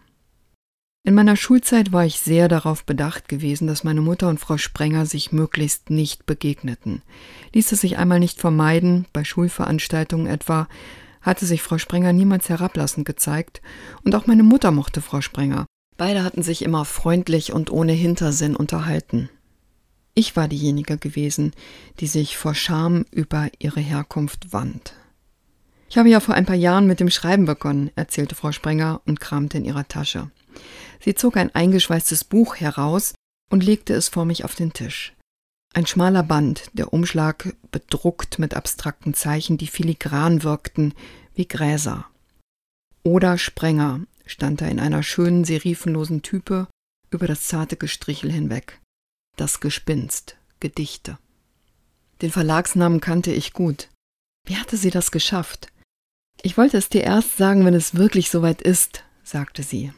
In 1.02 1.14
meiner 1.14 1.36
Schulzeit 1.36 1.92
war 1.92 2.04
ich 2.04 2.20
sehr 2.20 2.48
darauf 2.48 2.84
bedacht 2.84 3.28
gewesen, 3.28 3.66
dass 3.66 3.84
meine 3.84 4.02
Mutter 4.02 4.28
und 4.28 4.38
Frau 4.38 4.58
Sprenger 4.58 5.06
sich 5.06 5.32
möglichst 5.32 5.88
nicht 5.88 6.26
begegneten. 6.26 7.02
Ließ 7.54 7.72
es 7.72 7.80
sich 7.80 7.96
einmal 7.96 8.20
nicht 8.20 8.38
vermeiden, 8.38 9.06
bei 9.14 9.24
Schulveranstaltungen 9.24 10.26
etwa, 10.26 10.68
hatte 11.22 11.46
sich 11.46 11.62
Frau 11.62 11.78
Sprenger 11.78 12.12
niemals 12.12 12.50
herablassend 12.50 13.06
gezeigt, 13.06 13.62
und 14.04 14.14
auch 14.14 14.26
meine 14.26 14.42
Mutter 14.42 14.70
mochte 14.70 15.00
Frau 15.00 15.22
Sprenger. 15.22 15.64
Beide 15.96 16.22
hatten 16.22 16.42
sich 16.42 16.62
immer 16.62 16.84
freundlich 16.84 17.52
und 17.52 17.70
ohne 17.70 17.92
Hintersinn 17.92 18.54
unterhalten. 18.54 19.30
Ich 20.14 20.36
war 20.36 20.48
diejenige 20.48 20.98
gewesen, 20.98 21.52
die 22.00 22.06
sich 22.06 22.36
vor 22.36 22.54
Scham 22.54 23.04
über 23.10 23.48
ihre 23.58 23.80
Herkunft 23.80 24.52
wand. 24.52 24.94
Ich 25.88 25.98
habe 25.98 26.08
ja 26.08 26.20
vor 26.20 26.34
ein 26.34 26.46
paar 26.46 26.56
Jahren 26.56 26.86
mit 26.86 27.00
dem 27.00 27.10
Schreiben 27.10 27.46
begonnen, 27.46 27.90
erzählte 27.96 28.34
Frau 28.34 28.52
Sprenger 28.52 29.00
und 29.06 29.20
kramte 29.20 29.58
in 29.58 29.64
ihrer 29.64 29.88
Tasche. 29.88 30.30
Sie 31.00 31.14
zog 31.14 31.36
ein 31.36 31.54
eingeschweißtes 31.54 32.24
Buch 32.24 32.56
heraus 32.56 33.14
und 33.50 33.64
legte 33.64 33.94
es 33.94 34.08
vor 34.08 34.24
mich 34.24 34.44
auf 34.44 34.54
den 34.54 34.72
Tisch. 34.72 35.14
Ein 35.72 35.86
schmaler 35.86 36.24
Band, 36.24 36.70
der 36.72 36.92
Umschlag 36.92 37.54
bedruckt 37.70 38.38
mit 38.38 38.54
abstrakten 38.54 39.14
Zeichen, 39.14 39.56
die 39.56 39.68
filigran 39.68 40.42
wirkten, 40.42 40.94
wie 41.34 41.46
Gräser. 41.46 42.06
Oder 43.04 43.38
Sprenger 43.38 44.00
stand 44.26 44.60
da 44.60 44.66
in 44.66 44.80
einer 44.80 45.02
schönen 45.02 45.44
serifenlosen 45.44 46.22
Type 46.22 46.66
über 47.10 47.26
das 47.26 47.44
zarte 47.44 47.76
Gestrichel 47.76 48.32
hinweg. 48.32 48.79
Das 49.40 49.60
Gespinst, 49.60 50.36
Gedichte. 50.60 51.16
Den 52.20 52.30
Verlagsnamen 52.30 53.00
kannte 53.00 53.32
ich 53.32 53.54
gut. 53.54 53.88
Wie 54.46 54.58
hatte 54.58 54.76
sie 54.76 54.90
das 54.90 55.12
geschafft? 55.12 55.68
Ich 56.42 56.58
wollte 56.58 56.76
es 56.76 56.90
dir 56.90 57.04
erst 57.04 57.38
sagen, 57.38 57.64
wenn 57.64 57.72
es 57.72 57.94
wirklich 57.94 58.28
soweit 58.28 58.60
ist, 58.60 59.02
sagte 59.24 59.62
sie. 59.62 59.94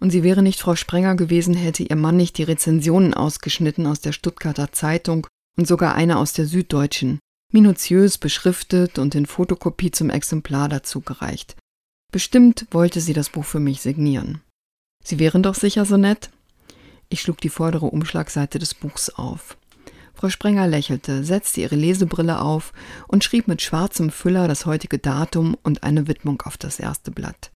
Und 0.00 0.12
sie 0.12 0.22
wäre 0.22 0.42
nicht 0.42 0.60
Frau 0.60 0.76
Sprenger 0.76 1.14
gewesen, 1.14 1.52
hätte 1.52 1.82
ihr 1.82 1.94
Mann 1.94 2.16
nicht 2.16 2.38
die 2.38 2.42
Rezensionen 2.42 3.12
ausgeschnitten 3.12 3.86
aus 3.86 4.00
der 4.00 4.12
Stuttgarter 4.12 4.72
Zeitung 4.72 5.26
und 5.58 5.68
sogar 5.68 5.94
eine 5.94 6.16
aus 6.16 6.32
der 6.32 6.46
Süddeutschen, 6.46 7.18
minutiös 7.52 8.16
beschriftet 8.16 8.98
und 8.98 9.14
in 9.14 9.26
Fotokopie 9.26 9.90
zum 9.90 10.08
Exemplar 10.08 10.70
dazu 10.70 11.02
gereicht. 11.02 11.54
Bestimmt 12.12 12.66
wollte 12.70 13.02
sie 13.02 13.12
das 13.12 13.28
Buch 13.28 13.44
für 13.44 13.60
mich 13.60 13.82
signieren. 13.82 14.40
Sie 15.04 15.18
wären 15.18 15.42
doch 15.42 15.54
sicher 15.54 15.84
so 15.84 15.98
nett? 15.98 16.30
Ich 17.14 17.20
schlug 17.20 17.40
die 17.40 17.48
vordere 17.48 17.86
Umschlagseite 17.86 18.58
des 18.58 18.74
Buchs 18.74 19.08
auf. 19.08 19.56
Frau 20.14 20.30
Sprenger 20.30 20.66
lächelte, 20.66 21.22
setzte 21.22 21.60
ihre 21.60 21.76
Lesebrille 21.76 22.40
auf 22.40 22.72
und 23.06 23.22
schrieb 23.22 23.46
mit 23.46 23.62
schwarzem 23.62 24.10
Füller 24.10 24.48
das 24.48 24.66
heutige 24.66 24.98
Datum 24.98 25.56
und 25.62 25.84
eine 25.84 26.08
Widmung 26.08 26.42
auf 26.42 26.56
das 26.56 26.80
erste 26.80 27.12
Blatt. 27.12 27.52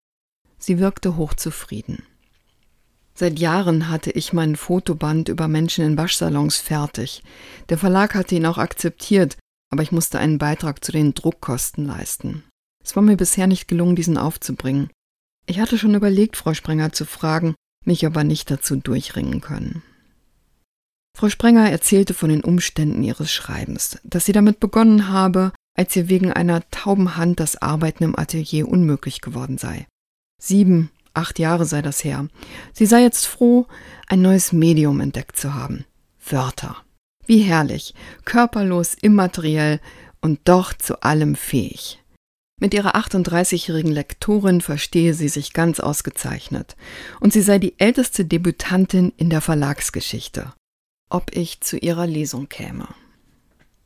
Sie 0.58 0.78
wirkte 0.80 1.16
hochzufrieden. 1.16 2.04
Seit 3.14 3.40
Jahren 3.40 3.88
hatte 3.88 4.12
ich 4.12 4.34
meinen 4.34 4.58
Fotoband 4.58 5.30
über 5.30 5.48
Menschen 5.48 5.86
in 5.86 5.98
Waschsalons 5.98 6.58
fertig. 6.58 7.24
Der 7.70 7.78
Verlag 7.78 8.14
hatte 8.14 8.36
ihn 8.36 8.46
auch 8.46 8.58
akzeptiert, 8.58 9.38
aber 9.72 9.84
ich 9.84 9.94
musste 9.94 10.20
einen 10.20 10.38
Beitrag 10.38 10.84
zu 10.84 10.92
den 10.92 11.14
Druckkosten 11.14 11.86
leisten. 11.86 12.44
Es 12.84 12.98
war 12.98 13.04
mir 13.04 13.16
bisher 13.16 13.48
nicht 13.48 13.70
gelungen, 13.70 13.96
diesen 13.96 14.18
aufzubringen. 14.18 14.90
Ich 15.46 15.62
hatte 15.62 15.78
schon 15.78 15.96
überlegt, 15.96 16.36
Frau 16.36 16.54
Sprenger 16.54 16.92
zu 16.92 17.06
fragen, 17.06 17.56
mich 17.88 18.06
aber 18.06 18.24
nicht 18.24 18.52
dazu 18.52 18.76
durchringen 18.76 19.42
können. 19.42 19.84
Frau 21.16 21.30
Sprenger 21.30 21.70
erzählte 21.70 22.14
von 22.14 22.30
den 22.30 22.44
Umständen 22.44 23.02
ihres 23.02 23.32
Schreibens, 23.32 24.00
dass 24.04 24.26
sie 24.26 24.34
damit 24.34 24.60
begonnen 24.60 25.08
habe, 25.10 25.54
als 25.78 25.96
ihr 25.96 26.10
wegen 26.10 26.32
einer 26.32 26.70
tauben 26.72 27.16
Hand 27.16 27.40
das 27.40 27.62
Arbeiten 27.62 28.04
im 28.04 28.20
Atelier 28.20 28.68
unmöglich 28.68 29.22
geworden 29.22 29.58
sei. 29.58 29.88
Sieben, 30.42 30.92
acht 31.14 31.40
Jahre 31.40 31.66
sei 31.66 31.82
das 31.82 32.04
her. 32.04 32.28
Sie 32.74 32.86
sei 32.86 33.02
jetzt 33.02 33.26
froh, 33.26 33.68
ein 34.08 34.22
neues 34.22 34.52
Medium 34.52 35.00
entdeckt 35.00 35.38
zu 35.38 35.54
haben. 35.54 35.86
Wörter. 36.28 36.78
Wie 37.26 37.40
herrlich, 37.40 37.94
körperlos, 38.26 38.94
immateriell 38.94 39.80
und 40.22 40.40
doch 40.44 40.74
zu 40.74 41.02
allem 41.02 41.36
fähig. 41.36 42.04
Mit 42.66 42.74
ihrer 42.74 42.96
38-jährigen 42.96 43.92
Lektorin 43.92 44.60
verstehe 44.60 45.14
sie 45.14 45.30
sich 45.30 45.54
ganz 45.54 45.80
ausgezeichnet 45.80 46.76
und 47.20 47.32
sie 47.32 47.44
sei 47.44 47.60
die 47.60 47.80
älteste 47.80 48.26
Debütantin 48.26 49.14
in 49.18 49.30
der 49.30 49.42
Verlagsgeschichte 49.42 50.52
ob 51.10 51.36
ich 51.36 51.62
zu 51.62 51.78
ihrer 51.78 52.08
Lesung 52.08 52.50
käme. 52.50 52.88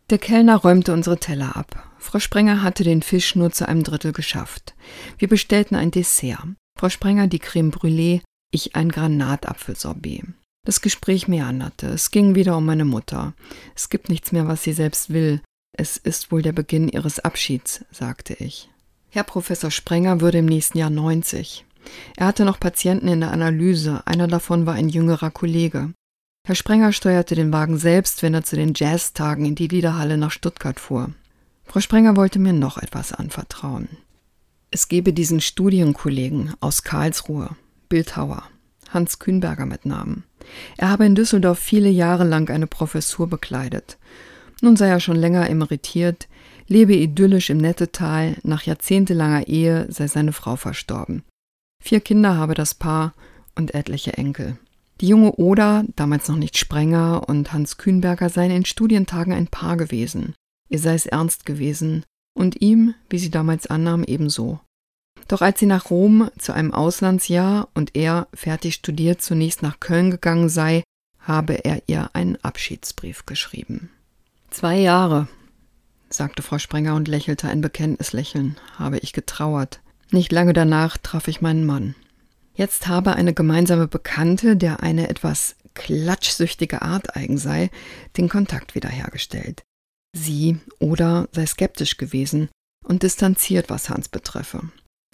Der 0.09 0.17
Kellner 0.17 0.55
räumte 0.55 0.93
unsere 0.93 1.19
Teller 1.19 1.55
ab. 1.55 1.91
Frau 2.00 2.19
Sprenger 2.19 2.63
hatte 2.63 2.83
den 2.83 3.01
Fisch 3.01 3.36
nur 3.36 3.51
zu 3.51 3.67
einem 3.67 3.83
Drittel 3.83 4.13
geschafft. 4.13 4.74
Wir 5.17 5.27
bestellten 5.27 5.75
ein 5.75 5.91
Dessert. 5.91 6.48
Frau 6.79 6.89
Sprenger 6.89 7.27
die 7.27 7.39
Creme 7.39 7.71
Brûlée, 7.71 8.21
ich 8.51 8.75
ein 8.75 8.89
Granatapfelsorbet. 8.89 10.24
Das 10.65 10.81
Gespräch 10.81 11.27
meanderte. 11.27 11.88
Es 11.88 12.12
ging 12.12 12.36
wieder 12.36 12.57
um 12.57 12.65
meine 12.65 12.86
Mutter. 12.86 13.33
Es 13.75 13.89
gibt 13.89 14.09
nichts 14.09 14.31
mehr, 14.31 14.48
was 14.48 14.63
sie 14.63 14.74
selbst 14.74 15.12
will. 15.12 15.41
Es 15.73 15.97
ist 15.97 16.31
wohl 16.31 16.41
der 16.41 16.51
Beginn 16.51 16.89
ihres 16.89 17.19
Abschieds, 17.19 17.85
sagte 17.91 18.33
ich. 18.33 18.69
Herr 19.09 19.23
Professor 19.23 19.71
Sprenger 19.71 20.21
würde 20.21 20.39
im 20.39 20.45
nächsten 20.45 20.77
Jahr 20.77 20.89
90. 20.89 21.65
Er 22.17 22.27
hatte 22.27 22.45
noch 22.45 22.59
Patienten 22.59 23.07
in 23.07 23.21
der 23.21 23.31
Analyse. 23.31 24.01
Einer 24.05 24.27
davon 24.27 24.65
war 24.65 24.75
ein 24.75 24.89
jüngerer 24.89 25.31
Kollege. 25.31 25.93
Herr 26.45 26.55
Sprenger 26.55 26.91
steuerte 26.91 27.35
den 27.35 27.51
Wagen 27.51 27.77
selbst, 27.77 28.23
wenn 28.23 28.33
er 28.33 28.43
zu 28.43 28.55
den 28.55 28.73
Jazztagen 28.75 29.45
in 29.45 29.55
die 29.55 29.67
Liederhalle 29.67 30.17
nach 30.17 30.31
Stuttgart 30.31 30.79
fuhr. 30.79 31.11
Frau 31.65 31.79
Sprenger 31.79 32.15
wollte 32.15 32.39
mir 32.39 32.53
noch 32.53 32.77
etwas 32.77 33.13
anvertrauen. 33.13 33.89
Es 34.71 34.88
gebe 34.88 35.13
diesen 35.13 35.41
Studienkollegen 35.41 36.53
aus 36.59 36.83
Karlsruhe, 36.83 37.55
Bildhauer, 37.89 38.43
Hans 38.89 39.19
Kühnberger 39.19 39.65
mit 39.65 39.85
Namen. 39.85 40.23
Er 40.77 40.89
habe 40.89 41.05
in 41.05 41.15
Düsseldorf 41.15 41.59
viele 41.59 41.89
Jahre 41.89 42.23
lang 42.23 42.49
eine 42.49 42.67
Professur 42.67 43.27
bekleidet. 43.27 43.97
Nun 44.61 44.75
sei 44.75 44.89
er 44.89 44.99
schon 44.99 45.15
länger 45.15 45.49
emeritiert, 45.49 46.27
lebe 46.67 46.93
idyllisch 46.95 47.49
im 47.49 47.57
Nettetal, 47.57 48.37
nach 48.43 48.63
jahrzehntelanger 48.63 49.47
Ehe 49.47 49.87
sei 49.89 50.07
seine 50.07 50.33
Frau 50.33 50.55
verstorben. 50.55 51.23
Vier 51.81 52.01
Kinder 52.01 52.35
habe 52.35 52.53
das 52.53 52.73
Paar 52.73 53.13
und 53.55 53.73
etliche 53.73 54.13
Enkel. 54.13 54.57
Die 55.01 55.07
junge 55.07 55.33
Oda, 55.37 55.85
damals 55.95 56.27
noch 56.27 56.35
nicht 56.35 56.57
Sprenger, 56.57 57.27
und 57.29 57.53
Hans 57.53 57.77
Kühnberger 57.77 58.29
seien 58.29 58.51
in 58.51 58.65
Studientagen 58.65 59.33
ein 59.33 59.47
Paar 59.47 59.77
gewesen. 59.77 60.33
Ihr 60.69 60.79
sei 60.79 60.93
es 60.93 61.05
ernst 61.05 61.45
gewesen 61.45 62.03
und 62.37 62.61
ihm, 62.61 62.95
wie 63.09 63.17
sie 63.17 63.31
damals 63.31 63.67
annahm, 63.67 64.03
ebenso. 64.03 64.59
Doch 65.29 65.41
als 65.41 65.59
sie 65.59 65.67
nach 65.67 65.89
Rom 65.89 66.29
zu 66.37 66.53
einem 66.53 66.73
Auslandsjahr 66.73 67.69
und 67.73 67.95
er, 67.95 68.27
fertig 68.33 68.73
studiert, 68.75 69.21
zunächst 69.21 69.61
nach 69.61 69.79
Köln 69.79 70.11
gegangen 70.11 70.49
sei, 70.49 70.83
habe 71.19 71.53
er 71.53 71.83
ihr 71.87 72.09
einen 72.13 72.37
Abschiedsbrief 72.43 73.25
geschrieben. 73.25 73.89
Zwei 74.51 74.77
Jahre, 74.77 75.27
sagte 76.10 76.41
Frau 76.41 76.58
Sprenger 76.58 76.96
und 76.96 77.08
lächelte 77.08 77.48
ein 77.48 77.62
Bekenntnislächeln, 77.62 78.58
habe 78.77 78.98
ich 78.98 79.13
getrauert. 79.13 79.82
Nicht 80.12 80.32
lange 80.32 80.53
danach 80.53 80.98
traf 80.98 81.27
ich 81.27 81.41
meinen 81.41 81.65
Mann. 81.65 81.96
Jetzt 82.56 82.88
habe 82.88 83.13
eine 83.13 83.34
gemeinsame 83.34 83.88
Bekannte, 83.88 84.58
der 84.58 84.82
eine 84.82 85.08
etwas 85.08 85.56
klatschsüchtige 85.75 86.82
Art 86.82 87.15
eigen 87.15 87.38
sei, 87.38 87.70
den 88.18 88.27
Kontakt 88.27 88.75
wiederhergestellt. 88.75 89.62
Sie 90.18 90.58
oder 90.79 91.29
sei 91.32 91.46
skeptisch 91.46 91.98
gewesen 91.98 92.50
und 92.84 93.03
distanziert, 93.03 93.70
was 93.70 93.89
Hans 93.89 94.10
betreffe. 94.10 94.63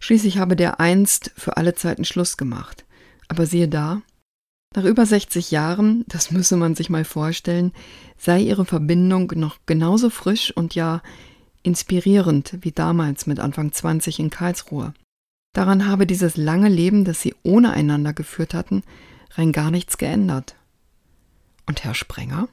Schließlich 0.01 0.38
habe 0.38 0.56
der 0.56 0.80
einst 0.80 1.32
für 1.36 1.58
alle 1.58 1.75
Zeiten 1.75 2.06
Schluss 2.06 2.38
gemacht. 2.38 2.86
Aber 3.27 3.46
siehe 3.46 3.68
da, 3.68 4.01
nach 4.75 4.84
über 4.84 5.05
60 5.05 5.51
Jahren, 5.51 6.05
das 6.08 6.32
müsse 6.32 6.58
man 6.58 6.75
sich 6.75 6.89
mal 6.89 7.05
vorstellen, 7.05 7.72
sei 8.17 8.41
ihre 8.41 8.65
Verbindung 8.65 9.32
noch 9.36 9.58
genauso 9.65 10.10
frisch 10.10 10.55
und 10.55 10.75
ja 10.75 11.01
inspirierend 11.63 12.58
wie 12.62 12.72
damals 12.72 13.25
mit 13.25 13.39
Anfang 13.39 13.72
20 13.72 14.20
in 14.20 14.29
Karlsruhe. 14.29 14.94
Daran 15.53 15.88
habe 15.88 16.05
dieses 16.05 16.38
lange 16.38 16.70
Leben, 16.70 17.05
das 17.05 17.22
sie 17.22 17.34
ohne 17.44 17.72
einander 17.72 18.13
geführt 18.13 18.53
hatten, 18.53 18.84
rein 19.32 19.51
gar 19.51 19.72
nichts 19.72 19.98
geändert. 19.98 20.55
Und 21.65 21.84
Herr 21.84 21.96
Sprenger? 21.96 22.50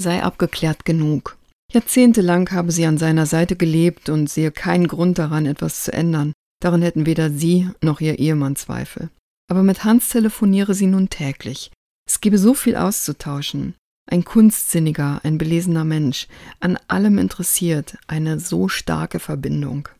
Sei 0.00 0.22
abgeklärt 0.22 0.84
genug. 0.84 1.38
Jahrzehntelang 1.72 2.50
habe 2.50 2.70
sie 2.70 2.84
an 2.84 2.98
seiner 2.98 3.26
Seite 3.26 3.56
gelebt 3.56 4.10
und 4.10 4.28
sehe 4.28 4.52
keinen 4.52 4.88
Grund 4.88 5.18
daran, 5.18 5.46
etwas 5.46 5.84
zu 5.84 5.92
ändern. 5.92 6.32
Daran 6.60 6.82
hätten 6.82 7.06
weder 7.06 7.30
sie 7.30 7.70
noch 7.80 8.00
ihr 8.00 8.18
Ehemann 8.18 8.56
Zweifel. 8.56 9.10
Aber 9.52 9.62
mit 9.62 9.84
Hans 9.84 10.08
telefoniere 10.08 10.72
sie 10.72 10.86
nun 10.86 11.10
täglich. 11.10 11.70
Es 12.08 12.22
gebe 12.22 12.38
so 12.38 12.54
viel 12.54 12.74
auszutauschen. 12.74 13.74
Ein 14.10 14.24
kunstsinniger, 14.24 15.20
ein 15.24 15.36
belesener 15.36 15.84
Mensch, 15.84 16.26
an 16.60 16.78
allem 16.88 17.18
interessiert, 17.18 17.98
eine 18.06 18.40
so 18.40 18.68
starke 18.68 19.18
Verbindung. 19.18 19.90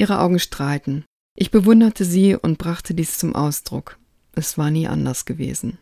Ihre 0.00 0.18
Augen 0.18 0.40
strahlten. 0.40 1.04
Ich 1.38 1.52
bewunderte 1.52 2.04
sie 2.04 2.34
und 2.34 2.58
brachte 2.58 2.92
dies 2.92 3.18
zum 3.18 3.36
Ausdruck. 3.36 4.00
Es 4.32 4.58
war 4.58 4.72
nie 4.72 4.88
anders 4.88 5.26
gewesen. 5.26 5.78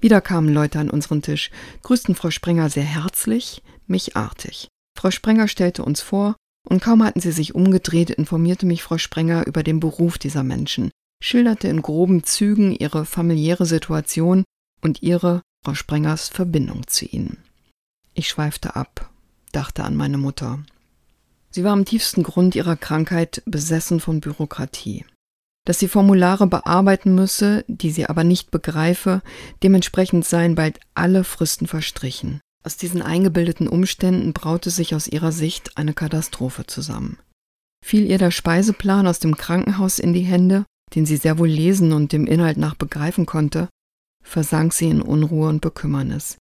Wieder 0.00 0.20
kamen 0.20 0.54
Leute 0.54 0.78
an 0.78 0.90
unseren 0.90 1.22
Tisch, 1.22 1.50
grüßten 1.82 2.14
Frau 2.14 2.30
Sprenger 2.30 2.70
sehr 2.70 2.84
herzlich, 2.84 3.64
mich 3.88 4.16
artig. 4.16 4.68
Frau 4.96 5.10
Sprenger 5.10 5.48
stellte 5.48 5.84
uns 5.84 6.02
vor, 6.02 6.36
und 6.68 6.80
kaum 6.80 7.02
hatten 7.02 7.18
sie 7.18 7.32
sich 7.32 7.56
umgedreht, 7.56 8.10
informierte 8.10 8.64
mich 8.64 8.84
Frau 8.84 8.96
Sprenger 8.96 9.44
über 9.48 9.64
den 9.64 9.80
Beruf 9.80 10.18
dieser 10.18 10.44
Menschen, 10.44 10.92
schilderte 11.22 11.68
in 11.68 11.82
groben 11.82 12.24
Zügen 12.24 12.72
ihre 12.72 13.04
familiäre 13.04 13.66
Situation 13.66 14.44
und 14.80 15.02
ihre, 15.02 15.42
Frau 15.64 15.74
Sprengers, 15.74 16.28
Verbindung 16.28 16.86
zu 16.86 17.04
ihnen. 17.04 17.38
Ich 18.14 18.28
schweifte 18.28 18.76
ab, 18.76 19.10
dachte 19.52 19.84
an 19.84 19.96
meine 19.96 20.18
Mutter, 20.18 20.60
Sie 21.50 21.64
war 21.64 21.72
am 21.72 21.84
tiefsten 21.84 22.22
Grund 22.22 22.54
ihrer 22.54 22.76
Krankheit 22.76 23.42
besessen 23.46 24.00
von 24.00 24.20
Bürokratie. 24.20 25.04
Dass 25.64 25.78
sie 25.78 25.88
Formulare 25.88 26.46
bearbeiten 26.46 27.14
müsse, 27.14 27.64
die 27.68 27.90
sie 27.90 28.06
aber 28.06 28.24
nicht 28.24 28.50
begreife, 28.50 29.22
dementsprechend 29.62 30.24
seien 30.24 30.54
bald 30.54 30.80
alle 30.94 31.24
Fristen 31.24 31.66
verstrichen. 31.66 32.40
Aus 32.64 32.76
diesen 32.76 33.02
eingebildeten 33.02 33.68
Umständen 33.68 34.32
braute 34.32 34.70
sich 34.70 34.94
aus 34.94 35.08
ihrer 35.08 35.32
Sicht 35.32 35.76
eine 35.76 35.94
Katastrophe 35.94 36.66
zusammen. 36.66 37.18
Fiel 37.84 38.06
ihr 38.06 38.18
der 38.18 38.30
Speiseplan 38.30 39.06
aus 39.06 39.18
dem 39.18 39.36
Krankenhaus 39.36 39.98
in 39.98 40.12
die 40.12 40.22
Hände, 40.22 40.64
den 40.94 41.06
sie 41.06 41.16
sehr 41.16 41.38
wohl 41.38 41.48
lesen 41.48 41.92
und 41.92 42.12
dem 42.12 42.26
Inhalt 42.26 42.56
nach 42.56 42.74
begreifen 42.74 43.26
konnte, 43.26 43.68
versank 44.22 44.72
sie 44.72 44.88
in 44.88 45.02
Unruhe 45.02 45.48
und 45.48 45.60
Bekümmernis. 45.60 46.36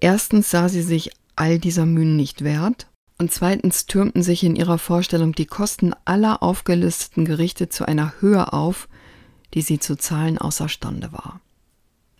Erstens 0.00 0.50
sah 0.50 0.68
sie 0.68 0.82
sich 0.82 1.10
all 1.36 1.58
dieser 1.58 1.86
Mühen 1.86 2.16
nicht 2.16 2.44
wert 2.44 2.88
Und 3.18 3.32
zweitens 3.32 3.86
türmten 3.86 4.22
sich 4.22 4.44
in 4.44 4.56
ihrer 4.56 4.76
Vorstellung 4.78 5.32
die 5.32 5.46
Kosten 5.46 5.94
aller 6.04 6.42
aufgelisteten 6.42 7.24
Gerichte 7.24 7.70
zu 7.70 7.88
einer 7.88 8.12
Höhe 8.20 8.52
auf, 8.52 8.88
die 9.54 9.62
sie 9.62 9.78
zu 9.78 9.96
zahlen 9.96 10.36
außerstande 10.36 11.12
war. 11.12 11.40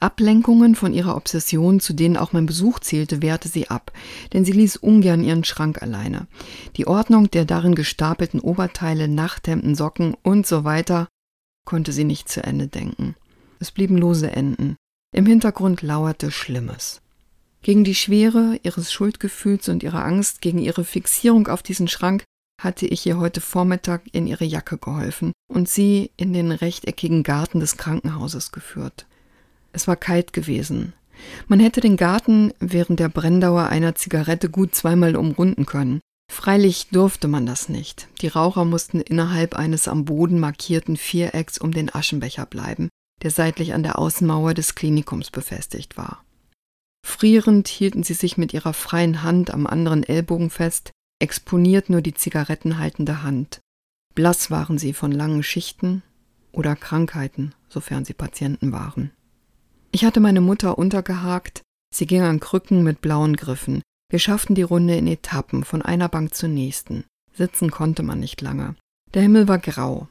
Ablenkungen 0.00 0.74
von 0.74 0.92
ihrer 0.92 1.16
Obsession, 1.16 1.80
zu 1.80 1.92
denen 1.92 2.16
auch 2.16 2.32
mein 2.32 2.46
Besuch 2.46 2.80
zählte, 2.80 3.22
wehrte 3.22 3.48
sie 3.48 3.68
ab, 3.68 3.92
denn 4.32 4.44
sie 4.44 4.52
ließ 4.52 4.76
ungern 4.76 5.24
ihren 5.24 5.44
Schrank 5.44 5.82
alleine. 5.82 6.26
Die 6.76 6.86
Ordnung 6.86 7.30
der 7.30 7.44
darin 7.44 7.74
gestapelten 7.74 8.40
Oberteile, 8.40 9.08
Nachthemden, 9.08 9.74
Socken 9.74 10.14
und 10.22 10.46
so 10.46 10.64
weiter 10.64 11.08
konnte 11.66 11.92
sie 11.92 12.04
nicht 12.04 12.30
zu 12.30 12.42
Ende 12.42 12.68
denken. 12.68 13.14
Es 13.60 13.70
blieben 13.70 13.98
lose 13.98 14.30
Enden. 14.30 14.76
Im 15.14 15.26
Hintergrund 15.26 15.82
lauerte 15.82 16.30
Schlimmes. 16.30 17.02
Gegen 17.60 17.84
die 17.84 17.94
Schwere 17.94 18.58
ihres 18.62 18.92
Schuldgefühls 18.92 19.68
und 19.68 19.82
ihrer 19.82 20.04
Angst, 20.04 20.40
gegen 20.40 20.58
ihre 20.58 20.84
Fixierung 20.84 21.48
auf 21.48 21.62
diesen 21.62 21.88
Schrank, 21.88 22.24
hatte 22.62 22.86
ich 22.86 23.04
ihr 23.06 23.18
heute 23.18 23.40
Vormittag 23.40 24.02
in 24.12 24.26
ihre 24.26 24.44
Jacke 24.44 24.78
geholfen 24.78 25.32
und 25.48 25.68
sie 25.68 26.10
in 26.16 26.32
den 26.32 26.52
rechteckigen 26.52 27.22
Garten 27.22 27.60
des 27.60 27.76
Krankenhauses 27.76 28.52
geführt. 28.52 29.06
Es 29.72 29.86
war 29.86 29.96
kalt 29.96 30.32
gewesen. 30.32 30.94
Man 31.48 31.60
hätte 31.60 31.80
den 31.80 31.96
Garten 31.96 32.52
während 32.60 33.00
der 33.00 33.08
Brenndauer 33.08 33.66
einer 33.66 33.94
Zigarette 33.94 34.48
gut 34.48 34.74
zweimal 34.74 35.16
umrunden 35.16 35.66
können. 35.66 36.00
Freilich 36.28 36.88
durfte 36.90 37.28
man 37.28 37.46
das 37.46 37.68
nicht. 37.68 38.08
Die 38.20 38.28
Raucher 38.28 38.64
mussten 38.64 39.00
innerhalb 39.00 39.54
eines 39.54 39.88
am 39.88 40.04
Boden 40.04 40.38
markierten 40.38 40.96
Vierecks 40.96 41.58
um 41.58 41.72
den 41.72 41.94
Aschenbecher 41.94 42.46
bleiben, 42.46 42.88
der 43.22 43.30
seitlich 43.30 43.74
an 43.74 43.82
der 43.82 43.98
Außenmauer 43.98 44.54
des 44.54 44.74
Klinikums 44.74 45.30
befestigt 45.30 45.96
war. 45.96 46.24
Frierend 47.04 47.68
hielten 47.68 48.02
sie 48.02 48.14
sich 48.14 48.36
mit 48.36 48.52
ihrer 48.52 48.72
freien 48.72 49.22
Hand 49.22 49.52
am 49.52 49.66
anderen 49.66 50.02
Ellbogen 50.02 50.50
fest, 50.50 50.90
exponiert 51.20 51.88
nur 51.88 52.02
die 52.02 52.14
zigarettenhaltende 52.14 53.22
Hand. 53.22 53.60
Blass 54.14 54.50
waren 54.50 54.78
sie 54.78 54.92
von 54.92 55.12
langen 55.12 55.42
Schichten 55.42 56.02
oder 56.52 56.74
Krankheiten, 56.74 57.54
sofern 57.68 58.04
sie 58.04 58.14
Patienten 58.14 58.72
waren. 58.72 59.12
Ich 59.92 60.04
hatte 60.04 60.20
meine 60.20 60.40
Mutter 60.40 60.78
untergehakt, 60.78 61.62
sie 61.94 62.06
ging 62.06 62.22
an 62.22 62.40
Krücken 62.40 62.82
mit 62.82 63.00
blauen 63.00 63.36
Griffen. 63.36 63.82
Wir 64.08 64.18
schafften 64.18 64.54
die 64.54 64.62
Runde 64.62 64.96
in 64.96 65.06
Etappen 65.06 65.64
von 65.64 65.82
einer 65.82 66.08
Bank 66.08 66.34
zur 66.34 66.48
nächsten. 66.48 67.04
Sitzen 67.32 67.70
konnte 67.70 68.02
man 68.02 68.20
nicht 68.20 68.40
lange. 68.40 68.76
Der 69.14 69.22
Himmel 69.22 69.48
war 69.48 69.58
grau. 69.58 70.08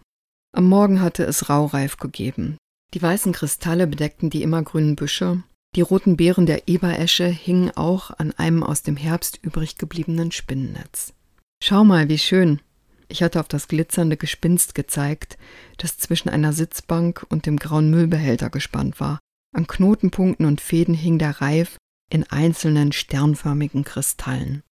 Am 0.53 0.67
Morgen 0.67 1.01
hatte 1.01 1.23
es 1.23 1.49
raureif 1.49 1.97
gegeben. 1.97 2.57
Die 2.93 3.01
weißen 3.01 3.33
Kristalle 3.33 3.87
bedeckten 3.87 4.29
die 4.29 4.43
immergrünen 4.43 4.95
Büsche, 4.95 5.43
die 5.75 5.81
roten 5.81 6.15
Beeren 6.15 6.45
der 6.45 6.69
Eberesche 6.69 7.25
hingen 7.25 7.69
auch 7.75 8.09
an 8.11 8.31
einem 8.31 8.63
aus 8.63 8.81
dem 8.81 8.95
Herbst 8.95 9.39
übrig 9.41 9.77
gebliebenen 9.77 10.31
Spinnennetz. 10.31 11.13
Schau 11.61 11.83
mal, 11.83 12.07
wie 12.07 12.17
schön. 12.17 12.61
Ich 13.09 13.21
hatte 13.21 13.41
auf 13.41 13.49
das 13.49 13.67
glitzernde 13.67 14.15
Gespinst 14.15 14.73
gezeigt, 14.73 15.37
das 15.77 15.97
zwischen 15.97 16.29
einer 16.29 16.53
Sitzbank 16.53 17.25
und 17.27 17.45
dem 17.45 17.57
grauen 17.57 17.89
Müllbehälter 17.89 18.49
gespannt 18.49 19.01
war. 19.01 19.19
An 19.53 19.67
Knotenpunkten 19.67 20.45
und 20.45 20.61
Fäden 20.61 20.95
hing 20.95 21.19
der 21.19 21.41
Reif 21.41 21.75
in 22.09 22.23
einzelnen 22.23 22.91
sternförmigen 22.91 23.83
Kristallen. 23.83 24.63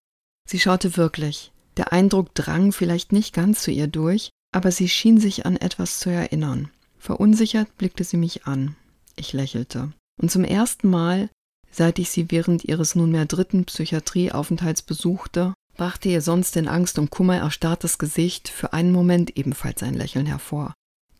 Sie 0.47 0.59
schaute 0.59 0.97
wirklich. 0.97 1.51
Der 1.77 1.91
Eindruck 1.91 2.35
drang 2.35 2.71
vielleicht 2.71 3.11
nicht 3.11 3.33
ganz 3.33 3.63
zu 3.63 3.71
ihr 3.71 3.87
durch, 3.87 4.29
aber 4.51 4.71
sie 4.71 4.89
schien 4.89 5.19
sich 5.19 5.45
an 5.45 5.57
etwas 5.57 5.99
zu 5.99 6.09
erinnern. 6.09 6.69
Verunsichert 6.97 7.77
blickte 7.77 8.03
sie 8.03 8.17
mich 8.17 8.45
an. 8.45 8.75
Ich 9.15 9.33
lächelte. 9.33 9.91
Und 10.21 10.31
zum 10.31 10.43
ersten 10.43 10.89
Mal, 10.89 11.29
seit 11.71 11.99
ich 11.99 12.11
sie 12.11 12.29
während 12.29 12.63
ihres 12.63 12.95
nunmehr 12.95 13.25
dritten 13.25 13.65
Psychiatrieaufenthalts 13.65 14.83
besuchte, 14.83 15.53
brachte 15.75 16.09
ihr 16.09 16.21
sonst 16.21 16.55
in 16.55 16.67
Angst 16.67 16.99
und 16.99 17.09
Kummer 17.09 17.37
erstarrtes 17.37 17.97
Gesicht 17.97 18.47
für 18.47 18.73
einen 18.73 18.91
Moment 18.91 19.35
ebenfalls 19.37 19.81
ein 19.81 19.95
Lächeln 19.95 20.27
hervor, 20.27 20.73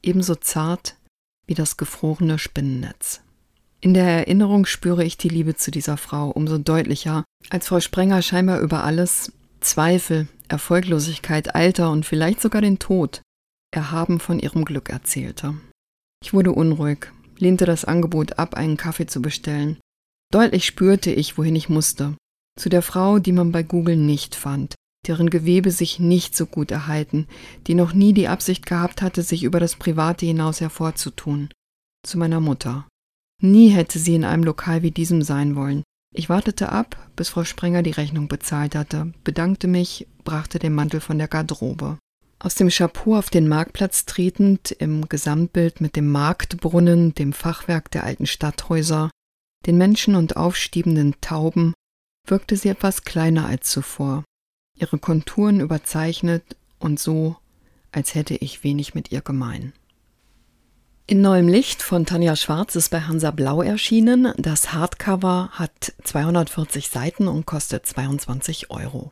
ebenso 0.04 0.36
zart 0.36 0.96
wie 1.48 1.56
das 1.56 1.78
gefrorene 1.78 2.38
Spinnennetz. 2.40 3.22
In 3.84 3.94
der 3.94 4.06
Erinnerung 4.06 4.66
spüre 4.66 5.04
ich 5.04 5.18
die 5.18 5.28
Liebe 5.28 5.56
zu 5.56 5.70
dieser 5.70 5.98
Frau 5.98 6.30
umso 6.30 6.58
deutlicher, 6.58 7.26
als 7.50 7.68
Frau 7.68 7.82
Sprenger 7.82 8.22
scheinbar 8.22 8.62
über 8.62 8.86
alles 8.86 9.34
Zweifel, 9.60 10.30
Erfolglosigkeit, 10.48 11.54
Alter 11.54 11.92
und 11.92 12.06
vielleicht 12.06 12.40
sogar 12.40 12.62
den 12.62 12.80
Tod 12.80 13.22
erhaben 13.76 14.22
von 14.22 14.40
ihrem 14.40 14.64
Glück 14.64 14.90
erzählte. 14.90 15.56
Ich 16.24 16.34
wurde 16.34 16.54
unruhig, 16.54 17.12
lehnte 17.38 17.66
das 17.66 17.84
Angebot 17.84 18.40
ab, 18.40 18.54
einen 18.54 18.78
Kaffee 18.78 19.06
zu 19.06 19.22
bestellen. 19.22 19.76
Deutlich 20.32 20.66
spürte 20.66 21.12
ich, 21.12 21.38
wohin 21.38 21.58
ich 21.58 21.68
musste. 21.68 22.16
Zu 22.58 22.70
der 22.70 22.84
Frau, 22.84 23.20
die 23.20 23.34
man 23.34 23.52
bei 23.52 23.64
Google 23.64 23.98
nicht 23.98 24.36
fand, 24.36 24.76
deren 25.08 25.30
Gewebe 25.30 25.72
sich 25.72 26.00
nicht 26.00 26.38
so 26.38 26.46
gut 26.46 26.72
erhalten, 26.72 27.28
die 27.68 27.76
noch 27.76 27.92
nie 27.92 28.14
die 28.14 28.30
Absicht 28.30 28.66
gehabt 28.66 29.02
hatte, 29.02 29.24
sich 29.24 29.44
über 29.44 29.60
das 29.60 29.76
Private 29.76 30.26
hinaus 30.26 30.62
hervorzutun. 30.62 31.50
Zu 32.08 32.18
meiner 32.18 32.40
Mutter. 32.40 32.88
Nie 33.46 33.70
hätte 33.70 34.00
sie 34.00 34.16
in 34.16 34.24
einem 34.24 34.46
Lokal 34.46 34.84
wie 34.84 34.92
diesem 34.92 35.22
sein 35.22 35.58
wollen. 35.58 35.84
Ich 36.16 36.30
wartete 36.30 36.70
ab, 36.70 36.96
bis 37.18 37.28
Frau 37.28 37.44
Sprenger 37.44 37.84
die 37.84 37.92
Rechnung 37.92 38.30
bezahlt 38.30 38.74
hatte, 38.74 39.12
bedankte 39.26 39.68
mich, 39.68 40.08
brachte 40.24 40.60
den 40.60 40.74
Mantel 40.74 41.02
von 41.02 41.18
der 41.18 41.28
Garderobe. 41.28 41.98
Aus 42.40 42.56
dem 42.56 42.70
Chapeau 42.70 43.18
auf 43.18 43.30
den 43.30 43.50
Marktplatz 43.50 44.06
tretend, 44.06 44.72
im 44.72 45.10
Gesamtbild 45.10 45.82
mit 45.82 45.98
dem 45.98 46.10
Marktbrunnen, 46.10 47.16
dem 47.16 47.34
Fachwerk 47.34 47.92
der 47.92 48.06
alten 48.06 48.28
Stadthäuser, 48.28 49.10
den 49.66 49.78
Menschen 49.78 50.16
und 50.16 50.38
aufstiebenden 50.38 51.16
Tauben, 51.20 51.74
wirkte 52.26 52.56
sie 52.56 52.70
etwas 52.70 53.04
kleiner 53.04 53.46
als 53.46 53.70
zuvor, 53.70 54.24
ihre 54.78 55.00
Konturen 55.00 55.60
überzeichnet 55.60 56.56
und 56.80 56.98
so, 56.98 57.36
als 57.92 58.16
hätte 58.16 58.36
ich 58.36 58.64
wenig 58.64 58.96
mit 58.96 59.12
ihr 59.12 59.22
gemein. 59.22 59.74
In 61.06 61.20
neuem 61.20 61.50
Licht 61.50 61.82
von 61.82 62.06
Tanja 62.06 62.38
Schwarz 62.38 62.78
ist 62.78 62.90
bei 62.90 63.02
Hansa 63.02 63.32
Blau 63.32 63.62
erschienen. 63.62 64.32
Das 64.38 64.72
Hardcover 64.72 65.50
hat 65.52 65.94
240 66.02 66.88
Seiten 66.88 67.28
und 67.28 67.46
kostet 67.46 67.86
22 67.86 68.72
Euro. 68.72 69.12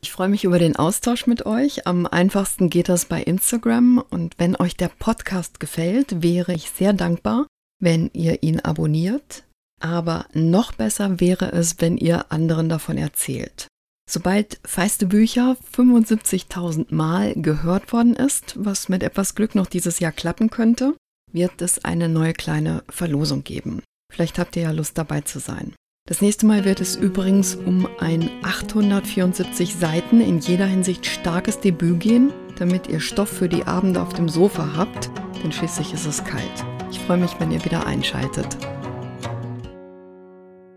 Ich 0.00 0.12
freue 0.12 0.30
mich 0.30 0.44
über 0.44 0.58
den 0.58 0.76
Austausch 0.76 1.26
mit 1.26 1.44
euch. 1.44 1.86
Am 1.86 2.06
einfachsten 2.06 2.70
geht 2.70 2.88
das 2.88 3.04
bei 3.04 3.22
Instagram. 3.22 4.02
Und 4.08 4.38
wenn 4.38 4.56
euch 4.56 4.78
der 4.78 4.88
Podcast 4.88 5.60
gefällt, 5.60 6.22
wäre 6.22 6.54
ich 6.54 6.70
sehr 6.70 6.94
dankbar, 6.94 7.46
wenn 7.82 8.08
ihr 8.14 8.42
ihn 8.42 8.60
abonniert. 8.60 9.44
Aber 9.78 10.24
noch 10.32 10.72
besser 10.72 11.20
wäre 11.20 11.52
es, 11.52 11.80
wenn 11.80 11.98
ihr 11.98 12.32
anderen 12.32 12.70
davon 12.70 12.96
erzählt. 12.96 13.66
Sobald 14.08 14.58
Feiste 14.64 15.04
Bücher 15.04 15.58
75.000 15.76 16.94
Mal 16.94 17.34
gehört 17.34 17.92
worden 17.92 18.16
ist, 18.16 18.54
was 18.56 18.88
mit 18.88 19.02
etwas 19.02 19.34
Glück 19.34 19.54
noch 19.54 19.66
dieses 19.66 19.98
Jahr 19.98 20.12
klappen 20.12 20.48
könnte, 20.48 20.94
wird 21.36 21.62
es 21.62 21.84
eine 21.84 22.08
neue 22.08 22.32
kleine 22.32 22.82
Verlosung 22.88 23.44
geben. 23.44 23.82
Vielleicht 24.12 24.38
habt 24.38 24.56
ihr 24.56 24.62
ja 24.62 24.70
Lust 24.72 24.98
dabei 24.98 25.20
zu 25.20 25.38
sein. 25.38 25.74
Das 26.08 26.22
nächste 26.22 26.46
Mal 26.46 26.64
wird 26.64 26.80
es 26.80 26.96
übrigens 26.96 27.54
um 27.54 27.86
ein 27.98 28.30
874 28.42 29.74
Seiten 29.74 30.20
in 30.20 30.38
jeder 30.38 30.66
Hinsicht 30.66 31.04
starkes 31.04 31.60
Debüt 31.60 32.00
gehen, 32.00 32.32
damit 32.58 32.88
ihr 32.88 33.00
Stoff 33.00 33.28
für 33.28 33.48
die 33.48 33.64
Abende 33.64 34.00
auf 34.00 34.14
dem 34.14 34.28
Sofa 34.28 34.76
habt, 34.76 35.10
denn 35.42 35.52
schließlich 35.52 35.92
ist 35.92 36.06
es 36.06 36.24
kalt. 36.24 36.64
Ich 36.90 37.00
freue 37.00 37.18
mich, 37.18 37.38
wenn 37.38 37.50
ihr 37.50 37.64
wieder 37.64 37.86
einschaltet. 37.86 38.56